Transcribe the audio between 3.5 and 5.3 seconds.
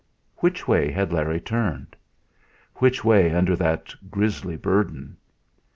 that grisly burden?